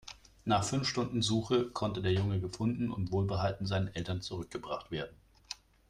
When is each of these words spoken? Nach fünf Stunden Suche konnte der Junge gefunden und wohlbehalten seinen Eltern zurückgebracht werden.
Nach 0.45 0.63
fünf 0.63 0.87
Stunden 0.89 1.21
Suche 1.21 1.69
konnte 1.69 2.01
der 2.01 2.11
Junge 2.11 2.39
gefunden 2.39 2.89
und 2.89 3.11
wohlbehalten 3.11 3.67
seinen 3.67 3.87
Eltern 3.95 4.19
zurückgebracht 4.19 4.89
werden. 4.89 5.15